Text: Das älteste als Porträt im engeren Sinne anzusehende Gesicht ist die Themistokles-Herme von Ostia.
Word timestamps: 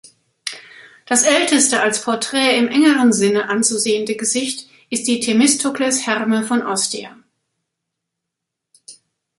Das 1.05 1.21
älteste 1.25 1.79
als 1.79 2.01
Porträt 2.03 2.57
im 2.57 2.69
engeren 2.69 3.13
Sinne 3.13 3.49
anzusehende 3.49 4.15
Gesicht 4.15 4.67
ist 4.89 5.07
die 5.07 5.19
Themistokles-Herme 5.19 6.41
von 6.41 6.65
Ostia. 6.65 7.15